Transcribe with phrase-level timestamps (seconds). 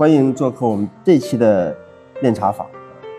[0.00, 1.76] 欢迎做客我们这期的
[2.22, 2.66] 练茶坊。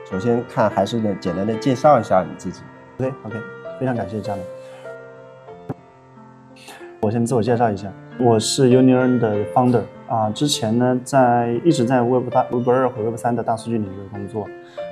[0.09, 2.63] 首先看还是呢，简单的介绍一下你自己。
[2.97, 3.37] OK OK，
[3.79, 4.43] 非常感谢嘉宾。
[6.99, 7.87] 我先自我介绍一下，
[8.19, 10.31] 我是 Union 的 founder 啊。
[10.31, 14.47] 之前呢，在一直在 Web 大 Web 二和 Web 三的大数据领域工作。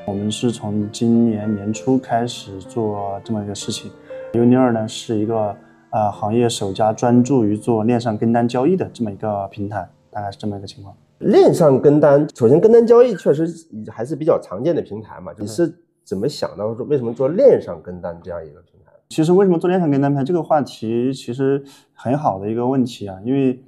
[0.05, 3.91] 我们是从今年年初开始做这么一个事情。
[4.33, 5.57] Union 呢是一个
[5.89, 10.95] 呃行业首家专注于做链上跟单交易的这么一个平台，大概是这么一个情况。
[11.19, 13.47] 链上跟单，首先跟单交易确实
[13.89, 15.31] 还是比较常见的平台嘛。
[15.37, 15.73] 你是
[16.03, 18.91] 怎么想到说为什么做链上跟单这样一个平台？
[19.09, 21.63] 其实为什么做链上跟单平台这个话题其实
[21.93, 23.61] 很好的一个问题啊，因为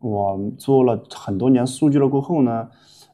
[0.00, 2.68] 我做了很多年数据了过后呢，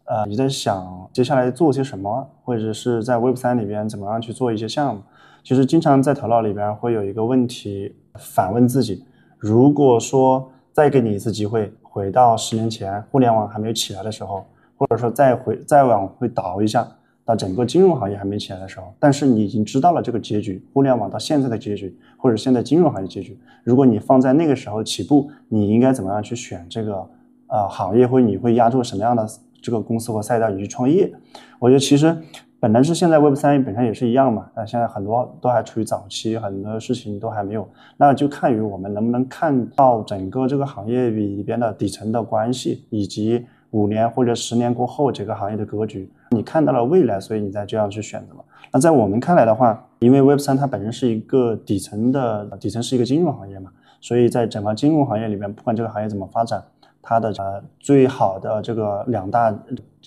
[0.04, 5.02] 呃，你在想接下来做些什么，或者是在 Web 三里边怎么样去做一些项目。
[5.42, 9.04] 其实经常在头脑里边会有一个问题反问自己：
[9.38, 14.46] 如果说再给你一次机会，回到十年前互联网还没有起来的时候，
[14.78, 16.88] 或者说再回再往回倒一下。
[17.22, 23.38] 到整个金融行业还没起来的时候，但是你已经知道了这个结局，互联网到现在的结局，或者现在金融行业结局。
[23.62, 27.08] 如果你放在那个时候起步，你应该怎么样去选这个
[27.46, 29.24] 呃行业，或你会压住什么样的
[29.62, 31.12] 这个公司或赛道，你去创业？
[31.60, 32.16] 我觉得其实
[32.60, 37.66] 本来是现在 Web 三本身也是一样嘛，那现在很多都还处于早期，很多事情都还没有，
[37.96, 46.12] 那就看于我们能不能看到整个这个行业里边的底层的关系，以及五年或者十年过后这个行业的格局。
[46.32, 48.44] 你看到了未来，所以你再这样去选择嘛？
[48.70, 53.72] 那在我们看来的话，因为 Web 三它本身是一个底层的，底层是一个金融行业嘛，
[54.02, 56.62] 所以在整个金融行业里面，不管这个行业怎么发展，
[57.00, 59.50] 它的呃最好的这个两大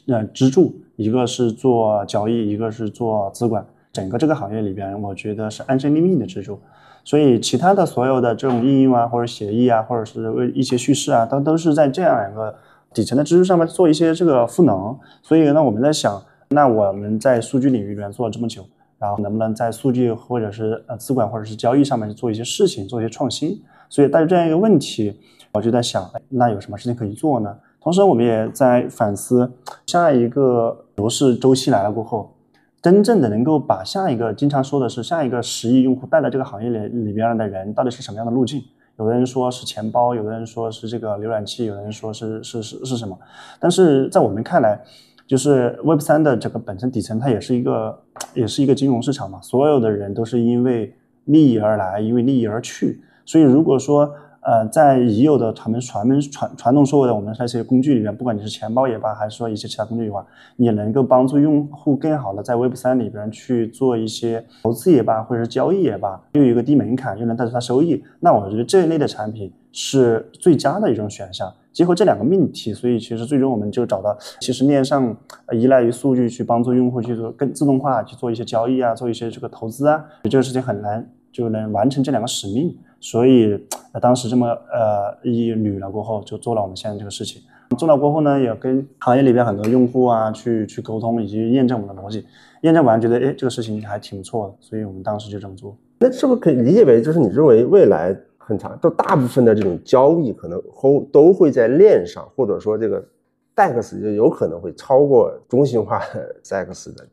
[0.07, 3.65] 呃支柱，一个是做交易，一个是做资管。
[3.91, 6.59] 整个这个行业里边，我觉得是安身立命的支柱。
[7.03, 12.55] 所以其他的所有的这种应用啊，或者协议啊，或者是为一些叙事啊，都都是在这样两个。
[12.93, 18.63] 底层的支柱上面做一些这个赋能，所以呢，我们在想，那我们在数据领域里面做了这么久，
[18.99, 23.59] 然后能不能在数据或者是呃资管或者是交易上面做一些事情，做一些创新？
[23.89, 25.19] 所以带着这样一个问题，
[25.53, 27.57] 我就在想，哎那有什么事情可以做呢？
[27.81, 29.51] 同时，我们也在反思，
[29.87, 32.35] 下一个牛市周期来了过后，
[32.81, 38.61] 真正的能够把下一个经常说的是下一个十亿用户带到这个行业里里边的人，到底是什么样的路径？
[38.99, 43.17] 有的人说是钱包，有的人说是这个浏览器，有的人说是是是是什么？
[43.59, 44.79] 但是在我们看来，
[45.25, 47.99] 就是 Web 三的这个本身底层，它也是一个
[48.35, 49.41] 也是一个金融市场嘛。
[49.41, 50.93] 所有的人都是因为
[51.25, 53.01] 利益而来，因为利益而去。
[53.25, 54.13] 所以如果说
[54.45, 60.25] 呃，在已有的传传传传统所谓的我们那些工具里面，不管你是钱包也罢，还是说一些其他工具也罢，
[60.57, 71.51] 你能够帮助用户更好的在 Web 三里边去做一些投资也罢，或者是交易也罢，又有一个低门槛，又能带出它收益，那我觉得这一类的产品是最佳的一种选项。
[71.71, 75.15] 结合这两个命题，所以其实最终我们就找到，其实链上
[75.53, 82.77] 依赖于数据去帮助用户去做更自动化去做一些交易啊，做一些这个投资啊，这个事情很难就能完成这两个使命。
[83.03, 87.41] 所以，呃，当时这么呃一捋了过后，就做了我们现在这个事情。
[87.77, 92.25] 做了过后呢，也跟行业里边很多用户啊去去沟通，以及验证我们的逻辑。
[92.61, 95.75] 验证完觉得，哎，这个事情还挺不错的，所以我们当时就这么做。
[95.99, 103.05] 那是不是可以理解为，就是你认为未来很长，都大部分的这种交易可能都都会在链上，或者说这个
[103.53, 107.05] DEX 就有可能会超过中心化的 DEX 的，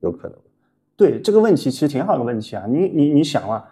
[0.00, 0.36] 有可能。
[0.96, 3.64] 对这个问题其实挺好的问题啊，你你你想啊。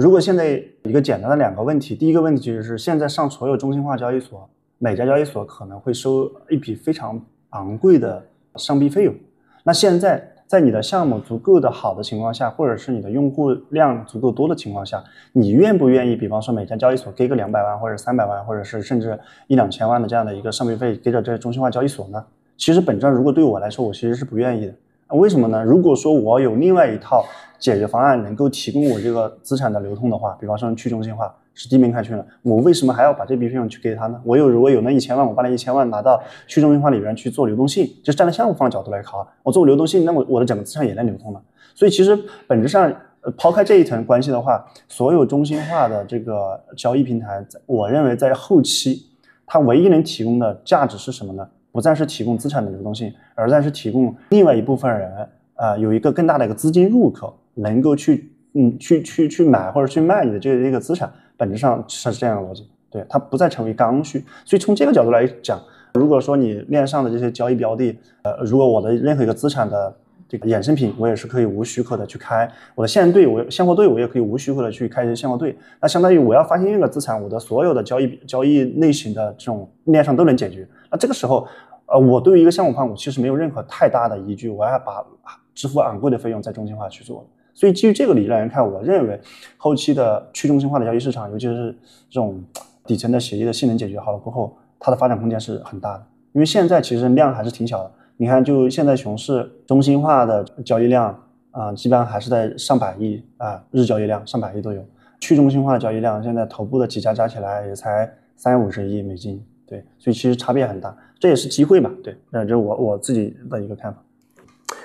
[0.00, 8.24] 如果现在一个简单的两个问题，第一个问题就是现在上所有中心化交易所，每家交易所可能会收一笔非常昂贵的
[8.54, 9.14] 上币费用。
[9.62, 16.16] 那现在在你的项目足够的好的情况下，或者是你的用户量足够多的情况下，你愿不愿意？
[16.16, 22.24] 比方说每家交易所给个两百万或者三百万，或者是甚至一两千万的这样的一个上币费给到这些中心化交易所呢？
[22.56, 24.72] 其实本质上，如果对我来说，我其实是不愿意的。
[25.12, 25.64] 为什么呢？
[25.64, 27.24] 如果说我有另外一套
[27.58, 34.20] 解决方案能够提供我这个资产的流通的话，比方说去中心化是地面开圈的，我为什么还要把这笔费用去给他呢？
[34.24, 41.42] 我有如果有那一千万，我把那一千万拿到去中心化里边去做流动性，就是站在项目方的角度来考，我做流动性，那么我的整个资产也能流通了。
[41.74, 42.92] 所以其实本质上，
[43.36, 49.06] 抛开这一层关系的话，所有中心化的这个交易平台，在我认为在后期
[49.44, 51.46] 它唯一能提供的价值是什么呢？
[51.72, 64.24] 不再是提供资产的流动性，而在是提供另外一部分人，啊，有一个更大的一个资金入口，能够去，嗯，去去去买或者去卖你的这个这个资产，本质上是这样的逻辑，对，它不再成为刚需。
[64.44, 65.60] 所以从这个角度来讲，
[65.94, 69.94] 如果说你链上的这些交易标的，呃，如果我的任何一个资产的
[70.30, 75.58] 这个衍生品，我也是可以无许可的去开我的现兑，我现货兑，我也可以无许可的去开一些现货兑。
[75.80, 80.64] 那相当于我要发行任何资产，我的所有的交易交易类型的这种链上都能解决。
[80.88, 81.44] 那这个时候，
[81.86, 85.04] 呃，我对于一个项目方，我其实没有任何太大的依据，我要把
[85.52, 87.28] 支付昂贵的费用在中心化去做。
[87.52, 89.20] 所以基于这个理论来看，我认为
[89.56, 91.76] 后期的去中心化的交易市场，尤其是
[92.08, 92.40] 这种
[92.86, 96.06] 底层的协议的性能解决好了过后，它的发展空间是很大的。
[96.32, 97.90] 因为现在其实量还是挺小的，
[98.20, 101.18] 你看，就现在熊市中心化的交易量
[101.52, 104.84] 啊，基本上还是在上百亿啊，日交易量上百亿都有。
[105.20, 113.98] 去中心化的交易量，现在头部的几家加起来也才三五十亿美金，对，所以其实差别很大，这也是机会嘛，对，那这我我自己的一个看法。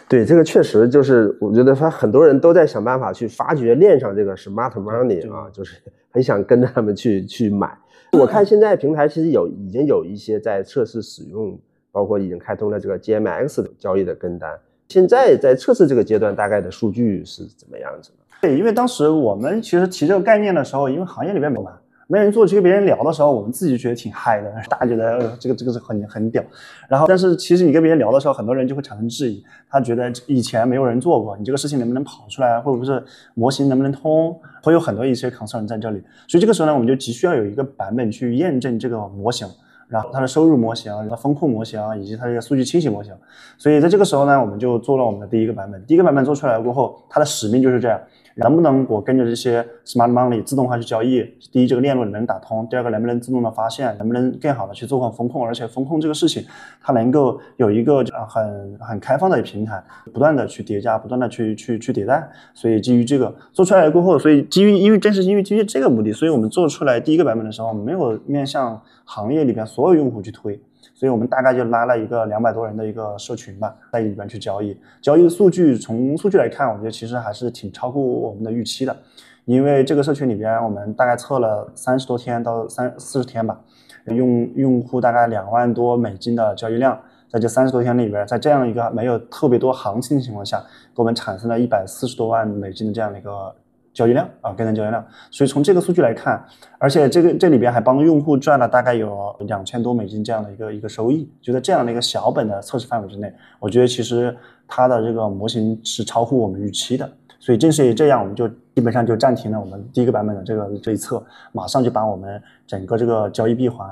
[0.08, 5.76] 对，这个确实就是，我觉得他很多人都在想办法去发掘链上这个 smart money 啊，就是
[6.10, 7.78] 很想跟着他们去去买。
[8.14, 11.60] 我看现在平台其实有已经有一些在测试使用，
[11.96, 14.52] 包括已经开通了这个 GMX 的交易的跟单。
[14.90, 18.18] 现在在测试这个阶段，大概的数据是怎么样子的？
[18.42, 21.72] 对，因为当时我们其实提这个概念的时候，因为行业里面没有嘛。
[22.08, 26.44] 没人做，去跟别人聊的时候，我们自己觉得挺嗨的， 大家觉得这个这个是很很屌。
[26.88, 33.04] 然后，但是其实你跟别人聊的时候，很多人就会产生质疑，他觉得以前没有人做过，你这个事情能不能跑出来，或者不是
[33.34, 36.00] 模型能不能通，会有很多一些 concern 在这里。
[36.28, 39.48] 所以这个时候呢，我们就急需要有一个版本去验证这个模型，
[39.88, 43.14] 然后它的收入模型、它风控模型啊以及它这个数据清洗模型。
[43.58, 45.86] 所以在这个时候呢，我们就做了我们的第一个版本。
[45.86, 48.00] 第一个版本做出来过后，它的使命就是这样。
[48.36, 51.24] 能不能我跟着这些 smart money 自动化去交易？
[51.52, 52.68] 第一，这个链路能打通？
[52.70, 53.98] 第二个，能不能自动的发现？
[53.98, 55.46] 能不能更好的去做好风控？
[55.46, 56.44] 而且风控这个事情，
[56.82, 59.82] 它能够有一个很很开放的平台，
[60.14, 62.30] 不断的去叠加，不断的去去去迭代。
[62.54, 70.60] 所以基于这个做出来过后，所以基于因为正是因为基于这个目的，所以我们做出来第一个版本的时候，没有面向行业里边所有用户去推。
[70.96, 74.76] 所以我们大概就拉了一个两百多人的一个社群吧，在里边去交易。
[75.02, 78.96] 交易的数据从数据来看，我觉得其实还是挺超乎我们的预期的。
[79.44, 83.60] 因为这个社群里边，我们大概测了三十多天到三四十天吧，
[84.06, 86.98] 用用户大概两万多美金的交易量，
[87.30, 90.60] 在这三十多天里边，在这样一个没有特别多行情的情况下，
[90.96, 93.54] 给我们产生了一百四十多万美金的这样的一个。
[93.96, 96.46] 交易量啊，跟单交易量，所以从这个数据来看，
[96.78, 104.36] 而且这个这里边还帮用户赚了大概有两千多美金这样的一个一个收益，就在这样的一个小本的测试范围之内，我觉得其实
[104.68, 107.10] 它的这个模型是超乎我们预期的，
[107.40, 113.88] 所以正是这样，我们就基本上就暂停了我们第一个版本的这个这一测，马上就把我们整个这个交易闭环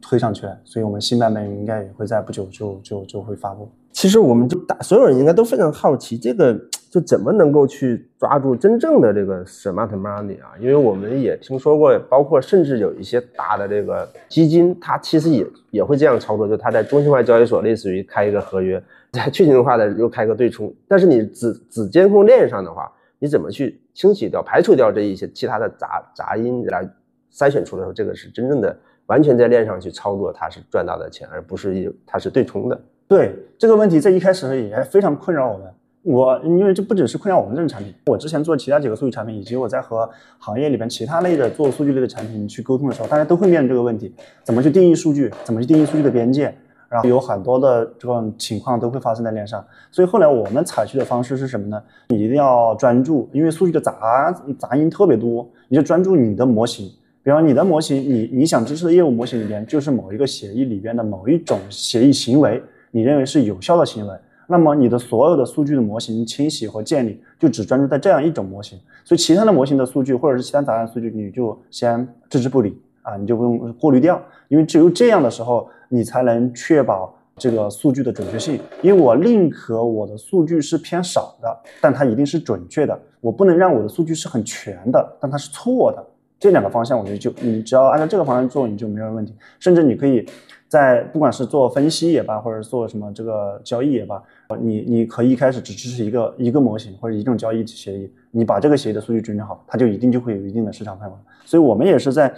[0.00, 3.70] 推上去了，所以我们新版本应该也会在不久就就就会发布。
[3.92, 6.58] 其实我们就大所有人应该都非常好奇这个。
[6.92, 10.52] 就怎么能够去抓住真正的这个 smart money 啊？
[10.60, 18.78] 因为我们也听说过，包括甚至有一些大的这个基金，它其实也也会这样操作，就它在中心化交易所类似于开一个合约，
[19.12, 20.70] 在去中心化的又开个对冲。
[20.86, 26.86] 但是你只只监控链上的话，你怎么去清洗掉、排除掉这一些其他的杂杂音来
[27.32, 32.78] 筛选出来说这个是真正的完全在链上去操作，它是赚到的钱，而不是它是对冲的。
[33.08, 35.66] 对这个问题，在一开始也非常困扰我们。
[36.02, 40.08] 我因为这不只是困扰我们这种产品，我之前做其他几个数据产品，以及我在和
[40.38, 44.12] 行业里边其他类的做数据类的产品去沟通的时候，大家都会面临这个问题：
[44.42, 45.30] 怎么去定义数据？
[45.44, 46.52] 怎么去定义数据的边界？
[46.88, 49.64] 然后有很多的这种情况都会发生在链上。
[49.90, 51.80] 所以后来我们采取的方式是什么呢？
[52.08, 56.90] 你一定要专注，因为数据的杂杂音特别多，你就专注你的模型。
[57.22, 64.14] 比方你的模型，你你想支持的业务模型里边，就是某一个协议里边的某一种协议行为，你认为是有效的行为。
[64.52, 78.60] 那么你的所有的数据的模型清洗和建立，就只专注在这样一种模型，所以其他的模型的数据或者是其他杂案数据，你就先置之不理啊，你就不用过滤掉，因为只有这样的时候，你才能确保这个数据的准确性。
[78.82, 86.06] 因为我宁可我的数据是偏少的，但它一定是准确的，我不能让我的数据是很全的，但它是错的。
[86.42, 90.26] 这两个方向，我觉得就你只要按照这个方向做，你就没有问题，甚至你可以。
[90.72, 94.22] 在不管是做分析也罢，或者做什么这个交易也罢，
[94.58, 101.12] 你你可以一开始只支持一个一个模型或者一种交易协议，你把这个协议的数据准备好，它就一定就会有一定的市场份额。
[101.44, 102.34] 所以我们也是在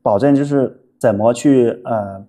[0.00, 2.24] 保证就是怎么去呃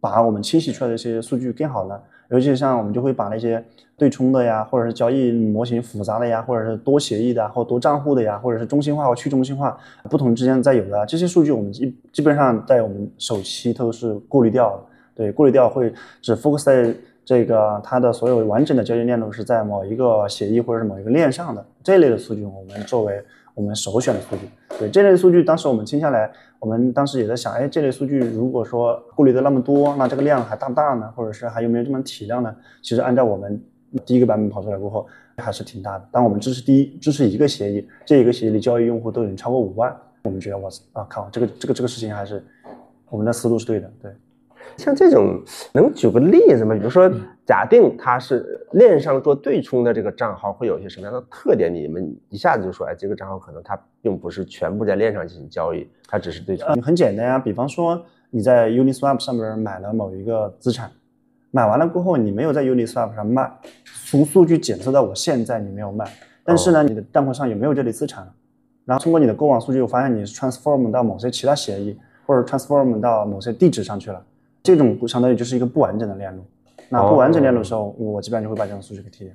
[0.00, 1.98] 把我们清洗出来的一些数据更好呢？
[2.30, 3.62] 尤其像我们就会把那些
[3.96, 9.76] 对冲的呀，或者是交易模型复杂的呀，或者是多协议的或多账户的呀，或者是中心化或去中心化
[10.08, 14.82] 不同之间再有的这些数据，我们基基本上在我们首期都是过滤掉的。
[15.14, 16.94] 对，过滤掉会只 focus 在
[17.24, 23.22] 这个它的所有完整的交易链路是在某一个协议或者是某一个链上的这类的数据，我们作为
[23.60, 24.48] 我们首选的数据。
[24.78, 31.12] 对这类数据，当时我们清下来，我们当时也在想，哎，这类数据如果说过滤的那么多，那这个量还大不大呢？
[31.14, 32.56] 或者是还有没有这么体量呢？
[32.80, 33.62] 其实按照我们
[34.06, 36.08] 第一个版本跑出来过后，还是挺大的。
[36.10, 42.42] 当我们支持第一支持一个协议，这一个协议里交易用户都已经超过五万，我们觉得我啊靠，这个这个这个事情还是
[43.10, 44.10] 我们的思路是对的，对。
[44.76, 46.74] 像这种能举个例子吗？
[46.74, 47.10] 比如说，
[47.44, 51.72] 假定它是链上做对冲的这个账号，会有一些什么样的特点？
[51.72, 56.80] 你们一下子就说，哎，这个账号可能它并不是全部在链上进行交易，它只是对冲。
[56.82, 58.00] 很简单呀，比方说
[58.30, 60.90] 你在 Uniswap 上面买了某一个资产，
[61.50, 63.50] 买完了过后，你没有在 Uniswap 上卖，
[64.06, 66.10] 从数据检测到我现在你没有卖，
[66.44, 68.26] 但是呢，你的账户上也没有这类资产？
[68.84, 71.98] 然后通过你的过往数据，我发现你是 transform 到某些其他协议。
[72.26, 74.24] 或者 transform 到某些地址上去了，
[74.62, 76.42] 这种相当于就是一个不完整的链路。
[76.88, 79.32] 那不完整链路的时候，我基本上就会把这种数据给踢掉。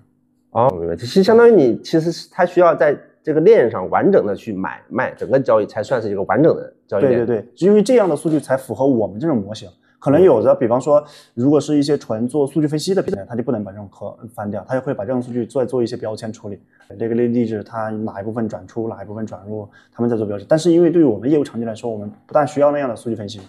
[0.52, 0.96] 哦，明白。
[0.96, 7.20] 其实相当于你其实是它需要在这个链上完整的去买卖整个交易，才算是一个完整的交易链。
[7.20, 9.70] 对对对，因为这样的数据才符合我们这种模型。
[9.98, 11.04] 可能有的，比方说，
[11.34, 16.60] 如果是一些纯做数据分析的平台，他就不能把这种壳翻掉，他就会把这种数据再做一些标签处理。
[17.00, 20.46] 这个地址它哪一部分转出，哪一部分转入，他们在做标签。
[20.48, 23.40] 但是因为对于我们业务场景来说，我们不但需要那样的数据分析。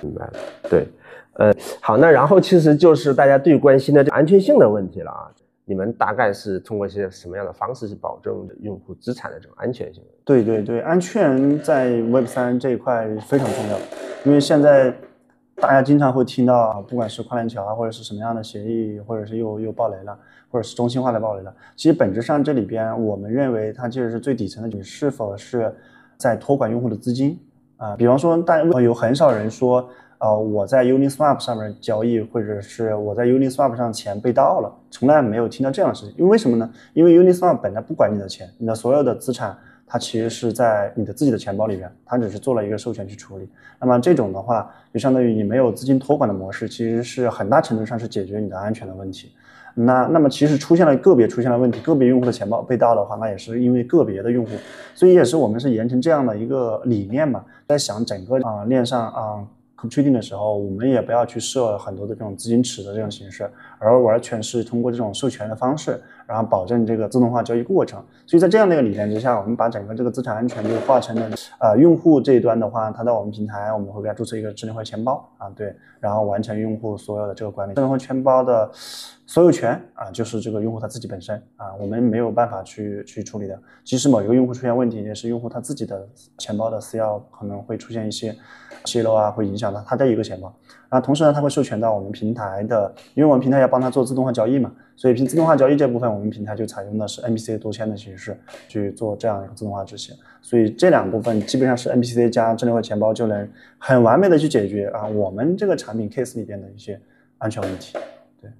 [0.00, 0.32] 明白了。
[0.70, 0.86] 对，
[1.38, 5.26] 呃，好，那然后其实就是大家最关心的这安全性的问题了啊。
[5.64, 10.02] 你们大概是通过一些什么样的方式去保证用户资产的这种安全性？
[10.24, 13.78] 对对对，安全在 Web 三这一块非常重要，
[14.24, 14.94] 因为现在。
[15.60, 20.16] 大家经常会听到，不管是跨链桥啊，或者是什么样的协议，或者是又又爆雷了，
[20.52, 21.52] 或者是中心化的爆雷了。
[21.74, 25.74] 其实本质上这里边，我们认为它其实是最底层的，你是否是
[26.16, 27.36] 在托管用户的资金
[27.76, 27.96] 啊？
[27.96, 36.14] 比方说，大家有很少人说，呃，我在 Uniswap 上面交易，或者是我在 Uniswap 上钱被盗了，从来没有听到这样的事情。
[36.18, 36.70] 因为为什么呢？
[36.92, 39.56] 因为 Uniswap 本来不管你的钱，你的所有的资产。
[39.90, 43.48] 它其实是在你的自己的钱包里边，它只是做了一个授权去处理。
[43.80, 49.32] 那么这种的话，就相当于你没有资金托管的模式，其实是很大程度上是解决你的安全的问题。
[49.72, 54.50] 那那么其实出现了个别出现了问题，个别用户的钱包被盗的话，那也是因为个别的用户，
[54.94, 59.42] 所以也是我们是沿承这样的一个理念嘛，在想整个啊链上啊。
[59.86, 68.04] 确定的时候，我们也不要去设很多的这种资金池的这种形式，而完全是通过这种授权的方式，然后保证这个自动化交易过程。
[68.26, 77.72] 所以在这样的一个理念之下，我们把整个这个资产安全就化成了，呃，用户这一端的话，他到我们平台，我们会给他注册一个智能化钱包啊，对，然后完成用户所有的这个管理。
[77.74, 83.58] 智能化钱包的所有权啊，就是这个用户他自己本身啊，我们没有办法去去处理的。
[83.82, 86.06] 即使某一个用户出现问题，也是用户他自己的
[86.36, 88.36] 钱包的私钥可能会出现一些。
[88.84, 90.54] 泄露啊，会影响到他这一个钱包。
[90.88, 98.34] 啊，同时呢，他会授权到我们平台的，因为我们平台要帮他做自动化交易嘛，所以凭自动化交易这部分，我们平台就采用的是 NPC 多签的形式
[98.68, 100.16] 去做这样一个自动化执行。
[100.40, 106.98] 所以这两部分基本上是 NPC 加智能化钱包就能很完美的去解决啊我们这个产品 case 里边的一些
[107.36, 107.98] 安全问题。
[108.40, 108.50] 对，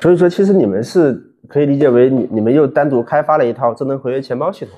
[0.00, 4.74] 所以说其实你们是可以理解为你你们又单独开发了一套智能合约钱包系统。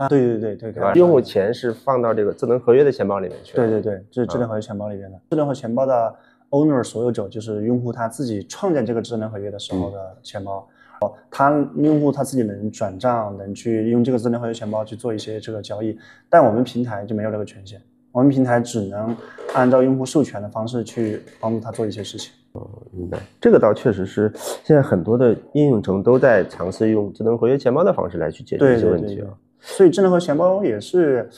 [0.00, 3.54] 啊，对对对对对，用户钱是放到这个智能合约的钱包里面去。
[3.54, 5.20] 对对对，这是智能合约钱包里面的。
[5.28, 6.14] 智能合约钱包的
[6.48, 10.66] owner 所有者就是用户他自己创建这个智能合约的时候的钱包。
[11.02, 15.98] 哦，他用户他自己能转账，能去用这个智能合约钱包去做一些这个交易，
[16.30, 17.78] 但我们平台就没有这个权限。
[18.12, 19.16] 我们平台只能
[19.54, 22.32] 按照用户授权的方式去帮助他做一些事情。
[22.52, 23.18] 哦，明白。
[23.40, 24.32] 这个倒确实是
[24.64, 29.28] 现在很多的应用层都在尝试用智能合约钱包的方式来去解决这些问题啊。
[29.60, 31.28] 所以智能和钱包也是，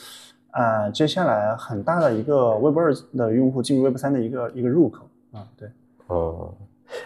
[0.51, 5.69] 啊，接下来很大的一个 Web 二的用户进入 Web 三的一个一个入口啊，对，
[6.07, 6.53] 哦，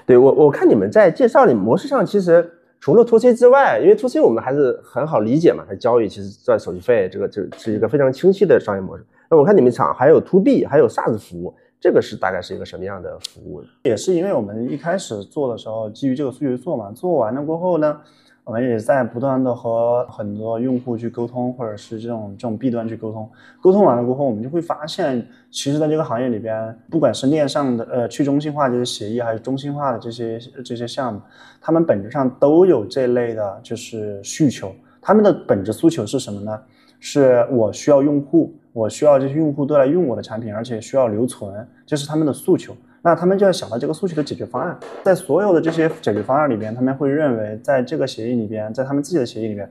[0.06, 9.04] 对我我看你们在介绍里模式上，其实除了 To C 之外，因为 To C 我们还是很好理解嘛，它交易其实赚手续费，这个这是一个非常清晰的商业模式。
[9.30, 13.64] 那我看你们厂还有 To B，还有 SaaS 服务，这个是大概是一个什么样的服务？
[13.84, 18.00] 也是因为我们一开始做的时候，基于这个数据做嘛，做完了过后呢。
[18.44, 23.30] 我们也在不断的和很多用户去沟通，或者是这种这种 B 端去沟通。
[23.62, 31.20] 沟通完了过后，我们就会发现，其实在这个行业里边，不管是链上的呃去中心化这些协议，还是中心化的这些这些项目，
[31.60, 34.74] 他们本质上都有这类的就是需求。
[35.02, 36.58] 他们的本质诉求是什么呢？
[37.02, 41.52] 是我需要用户，我需要这些用户都来用我的产品，而且需要留存，
[41.84, 42.76] 这是他们的诉求。
[43.02, 49.68] 那他们就要想到这个诉求的解决方案，在所有的这些解决方案里边，他们会认为，在这个协议里边，在他们自己的协议里边，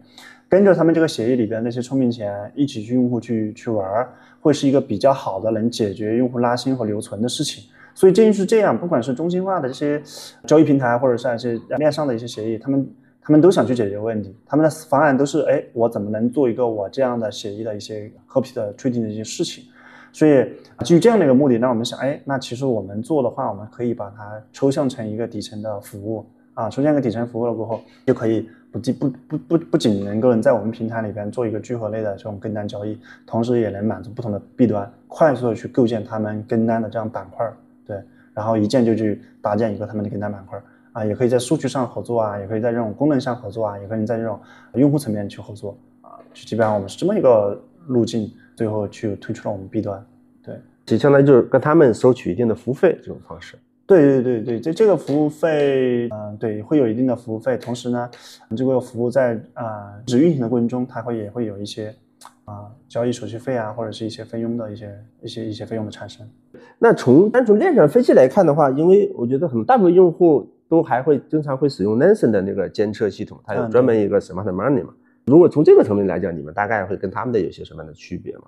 [0.48, 3.86] 跟着他们这个协议里边那些聪明钱一起去用户去去玩，
[4.40, 7.62] 会是一个比较好的能解决用户拉新和留存的事情。
[7.94, 10.02] 所以正是这样，不管是中心化的这些
[10.46, 12.88] 交易平台，或者是一些链上的一些协议，他们
[13.26, 19.64] 他们都想去解决问题，他们的方案都是，哎，我怎么能做一个我这样的协议的一些合皮的 trading 的一些事情。
[20.12, 20.48] 所以
[20.84, 37.44] 基于这样的一个目的，那我们想，哎，那其实我们做的话，我们可以把它抽象成一个底层的服务啊，抽象一个底层服务了过后，就可以不仅不不不不仅能够在我们平台里边做一个聚合类的这种跟单交易，同时也能满足不同的 B 端，快速的去构建他们跟单的这样板块，
[37.84, 38.00] 对，
[38.32, 40.56] 然后一键就去搭建一个他们的跟单板块
[40.96, 44.40] 啊，也可以在数据上合作啊，也可以在这种功能上合作啊，也可以在这种
[44.72, 50.02] 用户层面去合作啊，就基本上我们是这么一个路径，最后去推出了我们 B 端，
[50.42, 53.58] 对，就相当于就是跟他们收取一定的服务费这种方式。
[53.86, 57.58] 对对对对，这这个服务费，嗯，对，会有一定的服务费。
[57.58, 58.10] 同时呢，
[58.56, 61.94] 这个服务在啊，只运行的过程中，它会也会有一些
[62.46, 66.26] 啊交易手续费啊，或者是一些费用的一些一些一些费用的产生。
[66.78, 74.92] 那从单纯链上分析来看的话，因为我觉得很大部分用户都还会经常会使用 Nansen 的那个监测系统，它有专门一个 Smart Money 嘛。
[75.26, 78.44] 如果从这个层面来讲，你们大概会跟他们的有些什么样的区别吗？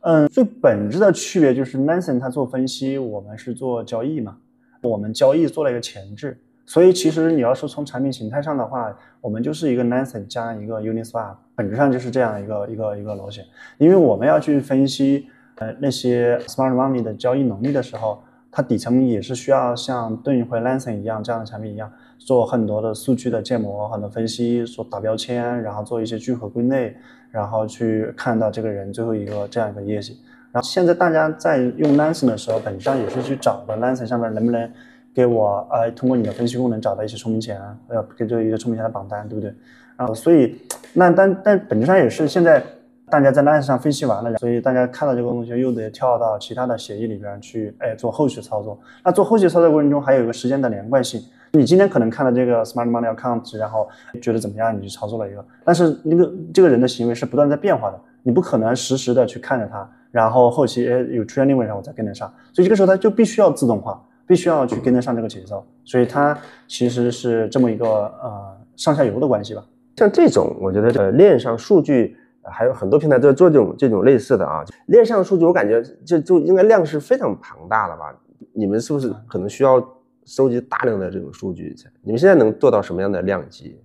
[0.00, 4.36] 嗯，最本质的区别就是 Nansen 它做分析，我们是做交易嘛。
[4.82, 13.40] 我们交易做了一个前置，所以其实你要说从产品形态上的话，我们就是一个 Nansen 加一个 Uniswap，本质上就是这样一个一个一个逻辑。
[13.78, 26.96] 因为我们要去分析呃那些 Smart Money 的交易能力的时候，它底层也是需要像盾回 Lanson 一样这样的产品一样，做很多的数据的建模、很多分析，做打标签，然后做一些聚合归类，
[27.30, 30.18] 然后去看到这个人最后一个这样一个业绩。
[30.52, 34.70] 然后现在大家在用 Lanson 的时候，本质上也是去找的 Lanson 上面能不能
[35.12, 37.60] 给我呃通过你的分析功能找到一些聪明钱，
[37.90, 39.52] 要给这一个聪明钱的榜单，对不对？
[39.98, 40.58] 然后所以
[40.94, 42.62] 那但但本质上也是现在
[43.08, 48.78] 大家在 Nansen 上分析完了，所以大家看到这个东西又得跳到其他的协议里边去，哎做后续操作。
[49.04, 51.20] 那做后续操作过程中还有一个时间的连贯性，
[51.52, 53.88] 你今天可能看到这个 Smart Money Account，然后
[54.20, 59.88] 觉得怎么样，你去操作了一个，但是那个这个人的行为是不断在变化的，你不可能实时的去看着他。
[60.10, 66.36] 然后后期诶有出现另外一我再跟得上，所以这个时候他就必须要自动化，必须要去跟得上这个节奏，所以它
[66.66, 69.62] 其实是这么一个呃上下游的关系吧。
[69.96, 72.16] 像这种，我觉得呃链上数据
[72.50, 74.64] 还有很多平台都在做这种这种类似的啊。
[74.86, 78.14] 链上数据我感觉就就应该量是非常庞大的吧？
[78.52, 79.82] 你们是不是可能需要
[80.24, 81.74] 收集大量的这种数据？
[82.02, 83.78] 你们现在能做到什么样的量级？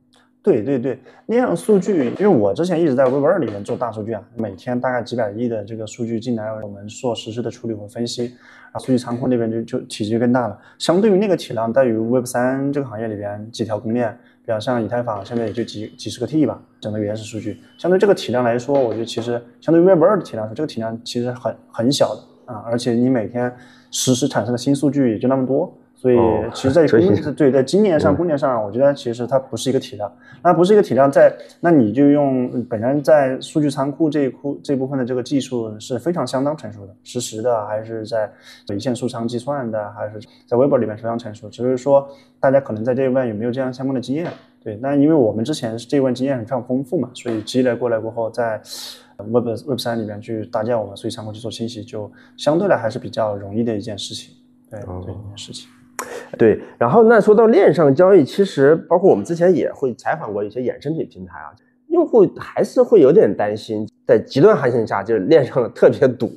[0.44, 8.34] 对对对，链上数据，因为我之前一直在 Web 二里面做大数据啊，每天大概几百亿的这个数据进来，我们做实时的处理和分析，
[8.72, 10.58] 啊，数据仓库那边就就体积就更大了。
[10.80, 14.18] 相对于那个体量，在于 Web 三这个行业里边，几条公链，
[14.60, 23.54] 像以太坊，现在也就几几十个 T 吧，整个原始数据，相对这个体量来说，我觉得其实相对于 Web 二的体量说，这个体量其实很很小的啊，而且你每天
[23.92, 25.78] 实时产生的新数据也就那么多。
[26.02, 26.18] 所以，
[26.52, 30.12] 其实，在工对在今年上、工年上，我觉得其实它不是一个体量，
[30.42, 38.28] 那不是一个体量，在那你就用本身在数据仓库这一库这部分的这个技术是非常相当成熟的，实时的还是在
[38.76, 41.48] 一线数仓计算的，还是在 Web 里面非常成熟。
[41.52, 42.10] 只是说
[42.40, 44.26] 大家可能在这一问有没有这样相关的经验？
[44.64, 48.60] 对，那因为我们之前这一问经验非常丰富嘛，所以积累过来过后，在
[49.18, 54.34] Web Web 三里面去搭建我们数据仓库去做清洗，就相对来还是比较容易的一件事情。
[54.68, 55.70] 对，对一件事情。
[56.38, 61.52] 对，然后那说到链上交易，其实包括我们之前也会采访过一些衍生品平台啊，
[61.88, 66.32] 用户还是会有点担心，在极端行情下，就是链上特别堵，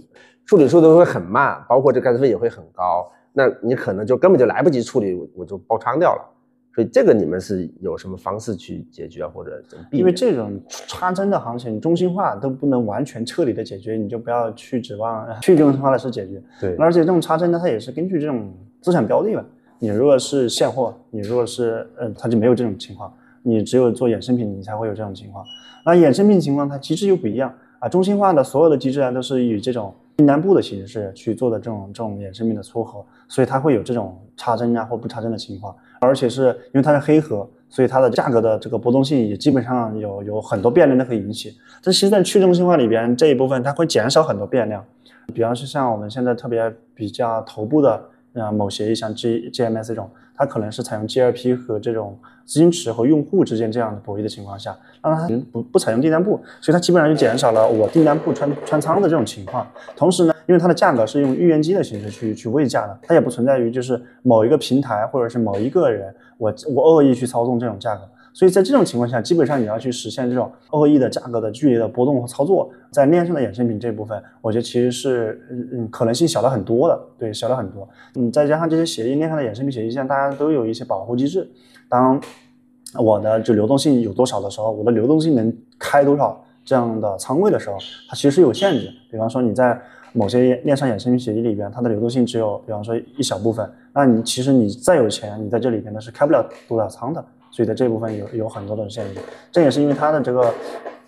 [0.47, 6.31] 处理速度会很慢，包括这个 gas 费也会很高，那你可能就根本就来不及处理，我我就爆仓掉了。
[6.75, 10.01] 所以这个你们是有什么方式去解决或者怎么避免？
[10.01, 16.43] 因为这种插针的行情，中心化都不能完全彻底的解决，你就不要去指望 去中心化的是解决。
[16.61, 19.45] 对，而且这种插针呢，它也是根据这种资产标的吧。
[19.79, 23.13] 你如果是现货，你如果是嗯，它就没有这种情况。
[23.47, 25.45] 你只有做衍生品，你才会有这种情况。
[25.85, 27.87] 那衍生品情况，它机制又不一样啊。
[27.87, 35.77] 中心化的所有的机制啊，都是以这种订单部的形式去做的这种这种衍生品的撮合，所以它会有这种插针啊或不插针的情况。
[36.01, 41.55] 而且是因为它是黑盒，所以它的价格的这个波动性也基本上有有很多变量都可以引起。
[41.83, 44.83] 这其实在去中心化里边这一部分，它会减少很多变量。
[45.35, 48.03] 比方说像我们现在特别比较头部的。
[48.35, 59.67] 啊，某协议像 G GMS 这种，它可能是采用 GLP 和这种资金池和用户之间这样的博弈的情况下，让它不不采用订单部，所以它基本上就减少了我订单部穿穿仓的这种情况。
[59.97, 68.03] 同时呢，因为它的价格是用预约机的形式去去喂价的，它也不存在于就是某一个平台或者是某一个人，我我恶意去操纵这种价格。
[68.35, 77.89] 所以在这种情况下，基本上你要去实现这种恶意的价格的剧烈的波动和操作，在链上的衍生品这部分，我觉得其实是嗯嗯可能性小了很多的，对，小了很多。
[78.17, 81.49] 嗯，再加上这些协议链上的衍生品协议，像大家都有一些保护机制，
[81.89, 82.21] 当
[82.99, 87.77] 我的就流动性有多少的时候，我的流动性能开多少这样的仓位的时候，
[88.09, 88.91] 它其实是有限制。
[89.13, 89.81] 比方说你在
[90.13, 97.25] 某些链上衍生品协议里边，它的流动性只有比方说一小部分，那你其实你再有钱，你在这里边呢是开不了多少仓的。
[97.55, 99.21] 所以在这部分有有很多的限制，
[99.53, 100.53] 这也是因为它的这个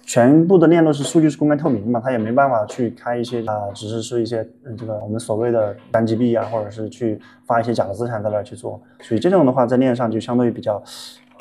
[0.03, 4.47] 全部的链路是数据是公开透明嘛，它也没办法去开一些啊，只是说一些
[4.79, 10.81] 这个我们所谓的单机币啊，或者是去发一些假的资产在那儿去做，所以这种的话在链上就相对比较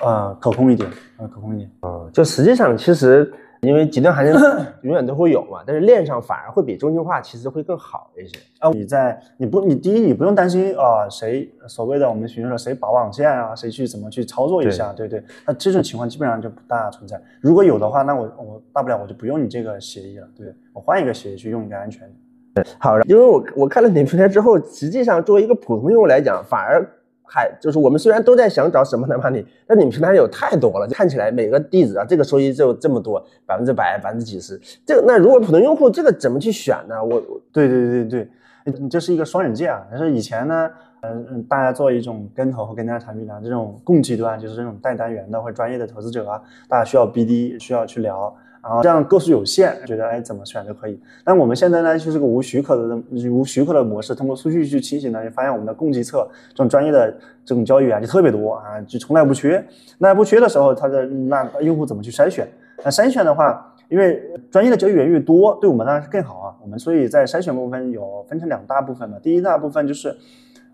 [0.01, 1.69] 呃可控一点，呃可控一点。
[1.83, 3.31] 嗯，就实际上其实。
[3.65, 4.33] 因为极端行情
[4.83, 8.69] 永远都会有嘛，但是链上反而会比中心化其实会更好一些啊。
[8.71, 15.23] 你在你不你第一你不用担心啊，谁所谓的我们学说谁绑网线啊，谁去怎么去操作一下，对对？
[15.45, 17.19] 那这种情况基本上就不大存在。
[17.41, 22.01] 如果有的话，那我我大不了我就不用你这个协议了，对我换一个协议去用一个安全
[22.55, 22.63] 的。
[22.79, 26.87] 好，因为我我看了你平台之后，实际上作为一个普通用户来讲，反而。
[27.27, 34.59] 还就是我们虽然都在想找什么的 money，但你们平台有太多了，看起来每个地址啊，这个收益就这么多，百分之百、百分之几十。
[34.85, 37.03] 这那如果普通用户这个怎么去选呢？
[37.03, 38.29] 我对对对对，
[38.79, 39.85] 你这是一个双刃剑啊。
[39.89, 40.69] 但是以前呢，
[41.01, 48.35] 嗯嗯，大家做一种跟投和跟单产品呢，这种供给端就是这种带单元的或者专业的投资者啊，大家需要 BD，需要去聊。
[48.67, 50.99] 然后这样个数有限，觉得哎怎么选都可以。
[51.23, 52.99] 但我们现在呢，就是个无许可的
[53.29, 59.63] 无许可的模式，通过数据去清醒呢，就发现我们的供给侧这种专业的这种交易员就特别多啊，就从来不缺。
[59.99, 62.47] 那不缺的时候，他的那用户怎么去筛选？
[62.83, 66.55] 那筛选的话，因为专业的交易员越多，对我们当然是更好啊。
[66.63, 69.17] 我们所以在筛选部分有分成两大部分嘛。
[69.21, 70.17] 第一大部分就是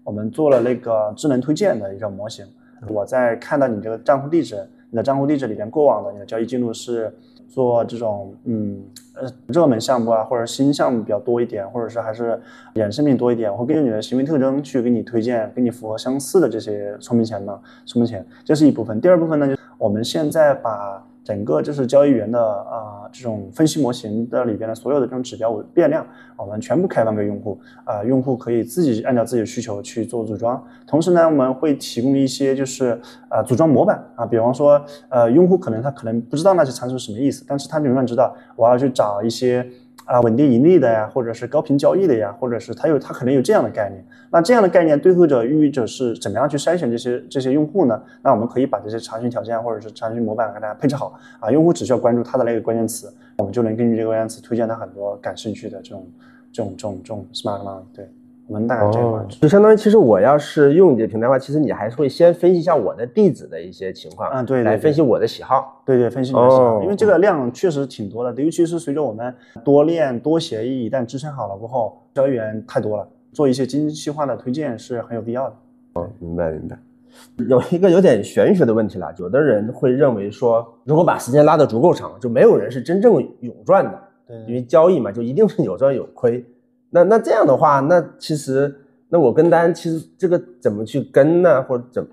[0.05, 2.45] 我们做了那个智能推荐的一个模型。
[2.87, 7.13] 我在看到你这个账户地址，你的账户地址里边过往的你的交易记录是。
[7.51, 8.81] 做这种嗯
[9.15, 12.41] 呃热门项目啊，或者新项目比较多一点，或者是还是
[12.75, 18.99] 衍生品多一点，我会根据你的行为特征去给你推荐跟你符合相似的这些聪明钱呢，聪明钱，这是一部分。
[19.01, 21.05] 第二部分呢，就是我们现在把。
[21.23, 26.05] 整个就是交易员的啊这种分析模型的里边的所有的这种指标变量，
[26.35, 30.61] 我们全部开放给用户啊，用户可以自己按照自己的需求去做组装。
[30.87, 39.65] 同时呢，我们会提供一些就是啊组装模板啊，比方说呃用户可能他可能不知道那些参数什么意思，但是他永远知道我要去找一些。
[40.11, 44.03] 啊，稳定盈利的呀，或者是高频交易的呀，或者是他有他可能有这样的概念。
[44.29, 48.03] 那这样的概念对后者寓意者是怎么样去筛选这些这些用户呢？
[48.21, 56.05] 那我们可以把这些查询条件或者是查询模板给大家配置好啊，用户只需要关注他的那个关键词，我们就能根据这个关键词推荐他很多感兴趣的这种
[56.51, 57.81] 这种这种这种 smart money。
[57.93, 58.09] 对。
[58.51, 69.33] 我们大概这样，就相当于，其实我要是用你的平台的话，其实你还是会先分析一下我的地址的一些情况，嗯，对，来分析我的喜好，对对，分析你的喜好，因为这个量确实挺多的，尤其是随着我们
[69.63, 75.55] 多链多协议一旦支撑好了过后，交易员太多了，做一些精细化的推荐是很有必要的。
[75.93, 76.77] 哦，明白明白。
[77.47, 86.45] 有一个有点玄学的问题了，有的人会认为说，如果把时间拉得足够长，就没有人是真正永赚的，对，因为交易嘛，就一定是有赚有亏。
[86.91, 88.73] 那那这样的话，那其实
[89.09, 91.63] 那我跟单，其实这个怎么去跟呢？
[91.63, 92.05] 或者怎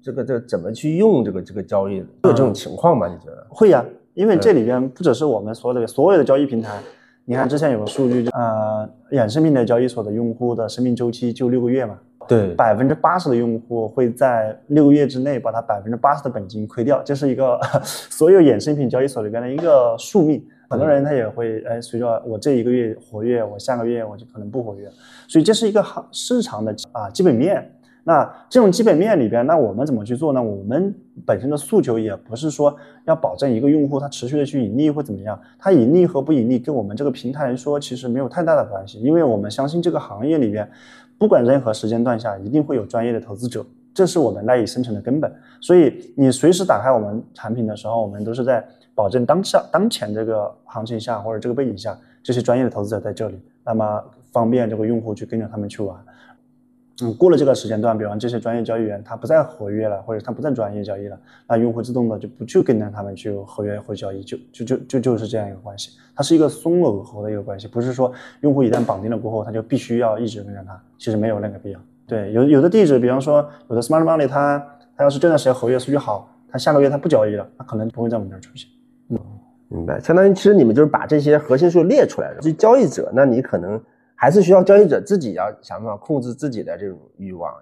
[0.00, 2.00] 这个这个怎么去用这个这个交易？
[2.00, 3.08] 会有这种情况吗？
[3.08, 3.46] 你觉得？
[3.48, 6.78] 会呀，因为这里边不只是我们所有的所有的交易平台，
[7.24, 11.98] 你看之前有个数据，呃，衍生品的交易所的用户的生命周期就六个月嘛。
[12.28, 20.44] 对，百分之八十的用户会在六个月之内把它百分之八十的本金亏掉，这是一个 所有衍生品交易所里边的一个宿命。
[20.68, 24.90] 很多人他也会哎，随着我这一个月活跃，我下个月我就可能不活跃，
[25.28, 27.72] 所以这是一个行市场的啊基本面。
[28.08, 30.40] 那这种基本面里边，那我们怎么去做呢？
[30.40, 30.94] 我们
[31.26, 32.72] 本身的诉求也不是说
[33.04, 40.70] 要保证一个用户他持续的去盈利或怎么样，他盈利和不盈利跟我们这个平台来说其实没有太大的关系，因为我们相信这个行业里边，
[41.18, 45.28] 不管任何时间段下，一定会有专业的投资者，这是我们赖以生存的根本。
[45.60, 48.64] 所以你随时打开我们产品的时候，我们都是在。
[48.96, 55.96] 保证当下当前这个行情下或者这个背景下，这些专业的投资者在这里，那么方便这个用户去跟着他们去玩。
[57.02, 65.90] 嗯，过了这个时间段，比方这些专业交易员他不再活跃了，或者他不再专业交易了，那用户自动的就不去跟着他们去合约或交易，就就就就就是这样一个关系。
[66.14, 71.78] 它是一个松耦合的一个关系，不是说用户一旦绑定了过后，他就必须要一直跟着他，其实没有那个必要。
[72.06, 74.58] 对，有有的地址，比方说有的 smart money，他
[74.96, 78.66] 他要是这段时间合约数据好，他下个月他不交易了，他可能不会在我们这儿出现。
[79.08, 79.18] 嗯，
[79.68, 80.00] 明白。
[80.00, 82.40] 相当于其实你们就是把这些核心数列出来了。
[82.40, 83.80] 就交易者，那你可能
[84.14, 87.52] 还是需要交易者自己要想办法控制自己的这种欲望。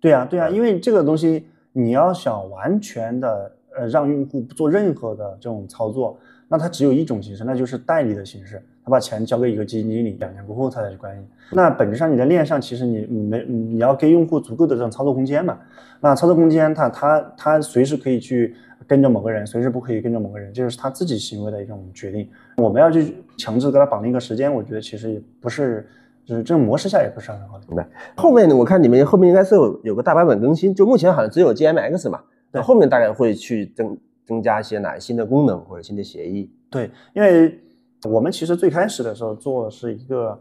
[0.00, 8.62] 对啊，对呀，因为这个东西你要想完全的呃让用户不做任何的这种操作，那它只有一种形式，那就是代理的形式。
[8.82, 11.22] 他把钱交给一个基金经理，两年过后他才去管理。
[11.52, 15.58] 那本质上你在链上其实你没你要给用户足够的这种操作空间嘛？
[16.00, 18.54] 那操作空间，他他他随时可以去。
[18.86, 22.28] 跟着某个人，随时不可以跟着某个人，这就是他自己行为的一种决定。
[22.56, 25.86] 我们要去强制给他绑定一个时间，我觉得其实也不是，
[26.24, 27.64] 就是这种模式下也不是很好的。
[27.68, 27.88] 明白。
[28.16, 36.50] 后面呢，我看你们后面应该是有有个大版本更新，就目前好像只有 GMX 嘛，那后面大概会去增增加一些哪新的功能或者新的协议？
[36.70, 37.60] 对，因为
[38.04, 40.40] 我们其实最开始的时候做的是一个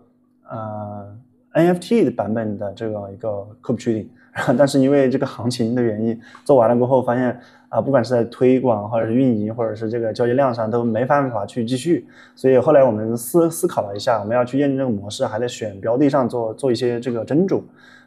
[0.49, 1.17] 呃
[1.53, 4.07] NFT 的版本的这个一个 c o p trading，
[4.57, 7.39] 但是因为这个行情的原因，做完了过后发现
[7.69, 17.61] 啊，不管是在推广或者是运营或者是这个交易量上都没办法去继续，所以后来我们思思考了一下，我们要去验证这个模式，还在选标的上做做一些这个斟酌。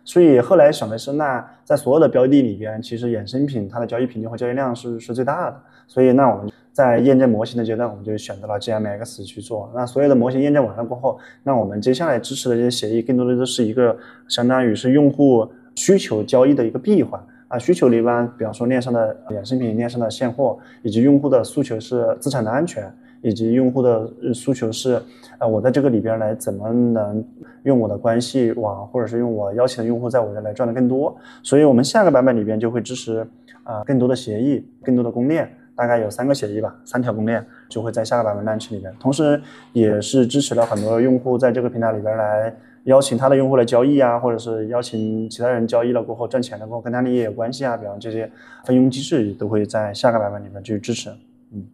[0.05, 5.57] 所以后来想的是，那在所有的标的里边，其实衍生品它的交易频率和交易量是是最大的。
[5.87, 9.71] 所以那我们在验证模型的阶段，我们就选择了 GMX 去做。
[9.73, 17.59] 那所有的模型验证完了过后，那我们接下来支持的这些协议，更多的都是一个相当于是用户需求交易的一个闭环啊。
[17.59, 22.93] 需求里边，比方说链上的衍生品、链上的现货，以及用户的诉求是资产的安全。
[23.25, 25.01] 以及用户的诉求是，
[25.39, 27.25] 呃，我在这个里边来怎么能
[27.63, 31.17] 用我的关系网，或者是用我邀请的用户在我这来赚的更多。
[31.41, 33.25] 所以，我们下个版本里边就会支持
[33.63, 38.93] 啊更多的协议，更多的公链，大概有三个协议吧，三条公链就会在下个版本 launch 里边。
[38.99, 39.41] 同时，
[39.73, 42.53] 也是支持了很多用户在这个平台里边来
[42.85, 48.31] 邀请他的用户来交易啊，或者是邀请其他人交易了过后赚钱了过后跟他利益有关系啊，比方这些
[48.65, 51.11] 分佣机制都会在下个版本里面去支持。
[51.53, 51.67] 嗯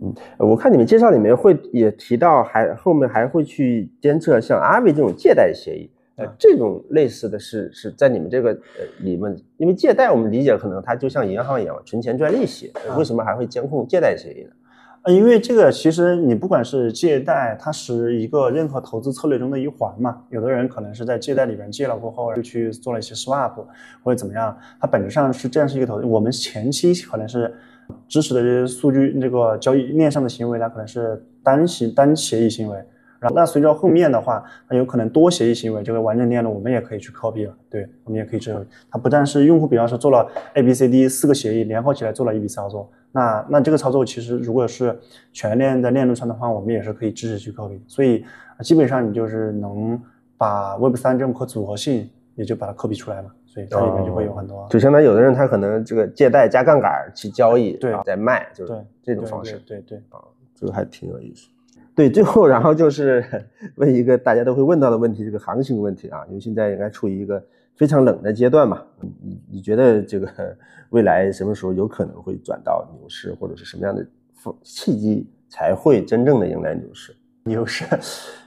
[0.00, 14.50] 嗯，我看你们介绍里面会也提到，还后面还会去监测像阿伟这种借贷协议，呃，这种类似的是是在你们这个呃里面，因为借贷我们理解可能它就像银行一样存钱赚利息，为什么还会监控借贷协议呢？
[15.08, 20.22] 因为这个其实你不管是借贷，它是一个任何投资策略中的一环嘛。
[20.30, 23.54] 有的人可能是在借贷里边借了过后，又去做了一些 swap
[24.02, 26.06] 或者怎么样，它本质上是这样是一个投资。
[26.06, 27.52] 我们前期可能是。
[28.06, 32.76] 支持的这些数据，这个交易链上的行为呢，可能是单行单协议行为。
[33.20, 37.54] 然后，那随着后面的话，它有可能多协议行为，这个完整链路我们也可以去 copy 了。
[37.68, 38.64] 对，我们也可以这样。
[38.90, 44.98] 它不但是用户，比方说做了 A、B、C、D 四个协议联合起来做了一笔操作，那那这个操作其实如果是
[45.32, 47.80] 全链在链路上的话，我们也是可以支持去 copy。
[47.86, 48.24] 所以
[48.60, 50.00] 基本上你就是能
[50.36, 53.28] 把 Web 三这种可组合性，也就把它 copy 出来了。
[53.46, 60.20] 所以这里面就会有很多，就相当于有的人他可能这个借贷加杠杆去交易，对，再卖，就是这种方式，对对啊，
[60.54, 61.48] 这个还挺有意思。
[61.98, 63.24] 对，最后然后就是
[63.74, 68.80] 问一个大家都会问到的问题，这个行情问题啊，因为现在应该处于一个非常冷的阶段嘛，
[69.20, 70.28] 你你觉得这个
[70.90, 77.12] 未来什么时候有可能会转到牛市，或者是什么样的风契机才会真正的迎来牛市？
[77.42, 77.84] 牛市，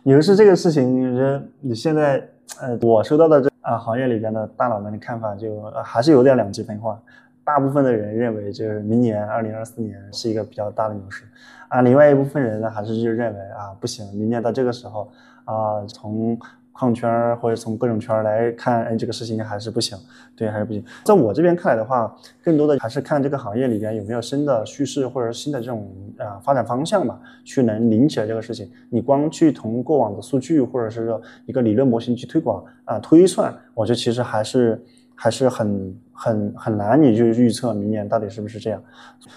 [0.04, 2.26] 牛市这个事情，你说你现在
[2.62, 3.52] 呃，我收到的这。
[3.60, 7.00] 啊，行业里边的大佬们的看法就还是有点两极分化。
[7.44, 11.26] 大部分的人认为，就是明年二零二四年是一个比较大的牛市，
[11.72, 15.10] 啊，另外一部分人呢，还是就认为啊，不行，明年到这个时候
[15.46, 16.38] 啊，从
[16.74, 19.98] 矿圈或者从各种圈来看，哎，这个事情还是不行，
[20.36, 20.84] 对，还是不行。
[21.06, 28.70] 在我这边看来的话，更多的还是看这个行业里边有没有新的叙事或者新的这种啊发展方向吧，去能领起来这个事情。
[28.90, 34.84] 你光去从过往的数据或者是说一个理论模型去推广啊推算，我觉得其实还是
[35.24, 38.82] 还是很很很难，你就预测明年到底是不是这样。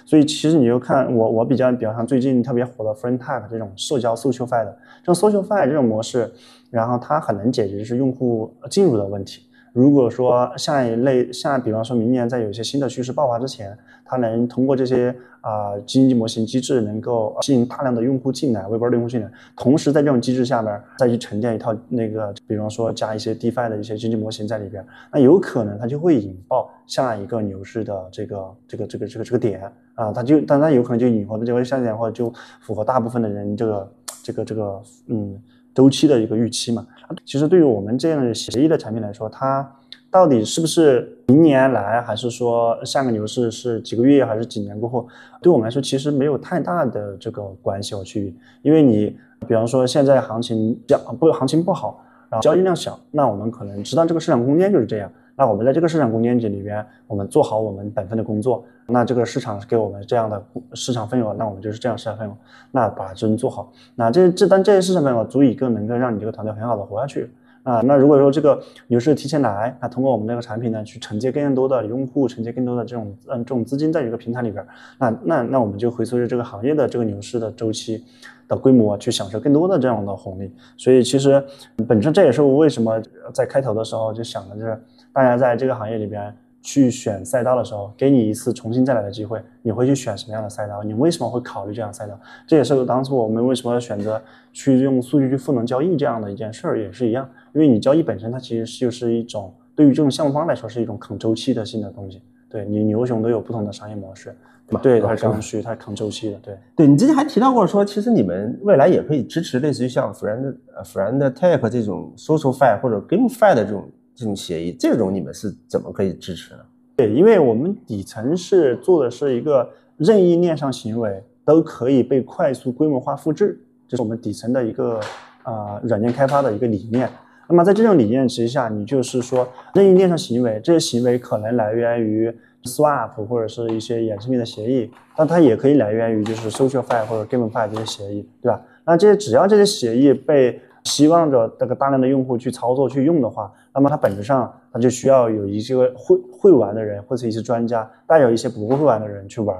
[0.06, 6.32] 所以其实你就看我我比较比较像最近特别火的 Friend Tag 这种社交 SocialFi 的这种 SocialFi 这种模式。
[6.70, 9.42] 然后它很能解决是用户进入的问题。
[9.72, 13.78] 如果说下一类像比方说明年在有一些新的趋势爆发之前，
[14.14, 29.62] 它能通过这些啊经济模型机制能够吸引大量的用户进来，微博的用户进来，同时在这种机制下边再去沉淀一套那个，比方说加一些 DeFi 的一些经济模型在里边，那有可能它就会引爆下一个牛市的这个这个这个这个这个点
[29.94, 35.36] 啊，它就但它有可能就引爆的就会下点或者就符合大部分的人这个这个这个嗯。
[35.74, 36.86] 周期的一个预期嘛，
[37.26, 39.68] 其实对于我们这样的协议的产品来说，它
[40.14, 45.08] 到底是不是明年来，还是说下个牛市是几个月，还是几年过后，
[45.42, 48.32] 对我们来说其实没有太大的这个关系我去。
[48.62, 52.00] 因为你比方说现在行情讲不行情不好，
[52.30, 55.10] 然后交易量小，那我们可能知道这个市场空间就是这样。
[55.34, 58.64] 那我们在这个市场空间里边，我们做好我们本分的工作。
[58.86, 60.40] 那这个市场给我们这样的
[60.74, 62.36] 市场份额，那我们就是这样市场份额。
[62.70, 67.28] 那把真做好，那这这但这些市场份额足以更能够让你这个团队很好的活下去
[67.64, 67.80] 啊。
[67.80, 74.64] 那如果说这个牛市提前来，那通过我们这个产品呢，去承接更多的用户，承接更多的这种嗯这种资金在一个平台里边，
[75.00, 78.04] 那那那我们就会随着这个行业的这个牛市的周期
[78.46, 80.54] 的规模去享受更多的这样的红利。
[80.76, 81.44] 所以其实
[81.88, 84.80] 本身这也是我为什么在开头的时候就想的就是。
[85.14, 90.82] 大家在这个行业里边去选赛道的时候，给你一次重新再来的机会，你会去选什么样的赛道？
[90.82, 92.18] 你为什么会考虑这样赛道？
[92.46, 97.28] 这也是当初我们为什么要选择去用数据去赋能交易这样的一件事儿，也是一样。
[97.52, 102.22] 因为你交易本身它其实就是一种对于这种项目方来说是一种抗周期的性的东西。
[102.48, 104.34] 对你牛熊都有不同的商业模式，
[104.80, 106.56] 对，它是刚需，它是抗周期的，对。
[106.76, 116.60] 对你之前还提到过说，其实你们未来也可以支持类似于像 Friend 呃 Friend Tech 这种 SocialFi 或者 GameFi 的这种这种协议，这种你们是怎么可以支持呢？
[116.96, 125.00] 对，因为我们底层是做的是一个任意链上行为都可以被快速规模化复制，这是我们底层的一个
[125.42, 127.10] 啊软件开发的一个理念。
[127.48, 138.62] 那么在这种理念之下，你就是说任意链上行为，这些行为可能来源于 Swap 或者是一些衍生品的协议，但它也可以来源于就是 SocialFi 或者 GameFi 这些协议，对吧？
[138.86, 149.56] 那这些只要这些协议被希望着这个大量的用户去操作去用的话，那么它本质上它就需要有一些会会玩的人或者一些专家带有一些不会玩的人去玩，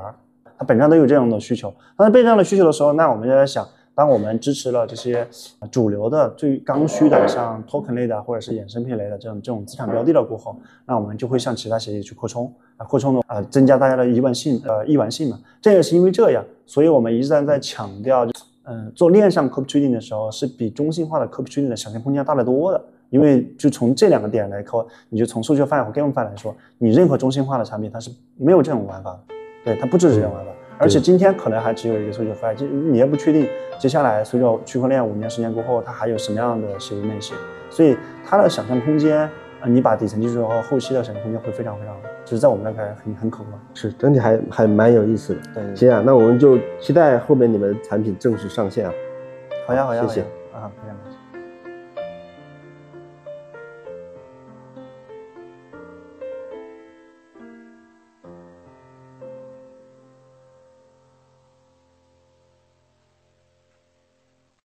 [0.57, 1.75] 它本质上都有这样的需求。
[1.97, 3.67] 当被这样的需求的时候，那我们就在想。
[3.97, 5.25] 当我们支持了这些
[5.71, 15.39] 主流的、最刚需的，像 token 类的或者是衍生品类的这种这种资产标的了过后，那我们就会向其他协议去扩充啊，扩充的啊，增加大家的易玩性呃易玩性嘛。
[15.63, 18.27] 这也是因为这样，所以我们一直在强调，
[18.65, 22.85] 嗯，做链上 copy trading 的时候是比中心化的 copy trading 的想象空间大得多的。
[23.11, 29.21] 因为就从这两个点来看，你就从数据范和 game 范来说，你任何中心化的产品它是没有这种玩法的，
[29.65, 30.51] 对，它不支持这种玩法。
[30.77, 33.47] 而且今天可能还只有一个 SocialFi，就你也不确定
[33.79, 37.37] 接下来随着区块链五年、十年过后，它还有什么样的协议类型，
[37.71, 39.31] 所以它的想象空间，啊，
[39.67, 45.41] 你把底层技术和后期的想象空间会非常非常，就是在我们那看很很可观，是整体还还蛮有意思的。
[45.55, 48.93] 对，行啊，那我们就期待后面你们产品正式上线啊。
[49.69, 50.21] 好呀，好呀，谢谢
[50.53, 51.14] 啊，非常感谢。